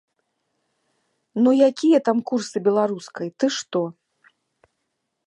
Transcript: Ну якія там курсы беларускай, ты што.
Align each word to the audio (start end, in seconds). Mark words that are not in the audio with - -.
Ну 1.43 1.49
якія 1.69 1.99
там 2.07 2.17
курсы 2.31 2.57
беларускай, 2.71 3.27
ты 3.39 3.45
што. 3.59 3.81